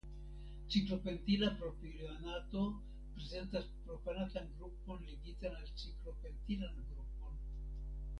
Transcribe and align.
Ciklopentila 0.75 1.49
propionato 1.59 2.63
prezentas 3.17 3.65
propanatan 3.85 4.49
grupon 4.57 5.05
ligitan 5.11 5.55
al 5.59 5.67
ciklopentilan 5.83 6.73
grupon. 6.89 7.37